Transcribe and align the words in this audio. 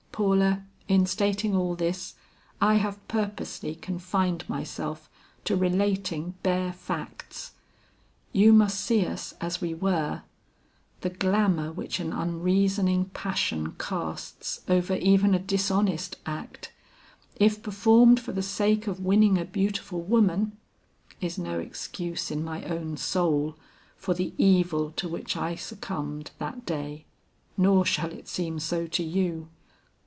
"Paula, 0.13 0.63
in 0.89 1.05
stating 1.07 1.55
all 1.55 1.73
this, 1.73 2.13
I 2.59 2.75
have 2.75 3.07
purposely 3.07 3.73
confined 3.75 4.47
myself 4.49 5.09
to 5.45 5.55
relating 5.55 6.33
bare 6.43 6.73
facts. 6.73 7.53
You 8.33 8.51
must 8.53 8.79
see 8.81 9.03
us 9.07 9.33
as 9.41 9.61
we 9.61 9.73
were. 9.73 10.21
The 10.99 11.09
glamour 11.11 11.71
which 11.71 11.99
an 12.01 12.11
unreasoning 12.13 13.05
passion 13.13 13.71
casts 13.79 14.59
over 14.67 14.93
even 14.95 15.33
a 15.33 15.39
dishonest 15.39 16.17
act, 16.27 16.71
if 17.37 17.63
performed 17.63 18.19
for 18.19 18.33
the 18.33 18.43
sake 18.43 18.85
of 18.87 18.99
winning 18.99 19.37
a 19.39 19.45
beautiful 19.45 20.01
woman, 20.01 20.55
is 21.21 21.37
no 21.39 21.57
excuse 21.57 22.29
in 22.29 22.43
my 22.43 22.63
own 22.65 22.95
soul 22.97 23.55
for 23.95 24.13
the 24.13 24.33
evil 24.37 24.91
to 24.97 25.07
which 25.09 25.35
I 25.37 25.55
succumbed 25.55 26.29
that 26.39 26.63
day, 26.65 27.05
nor 27.57 27.85
shall 27.85 28.11
it 28.11 28.27
seem 28.27 28.59
so 28.59 28.85
to 28.87 29.03
you. 29.03 29.47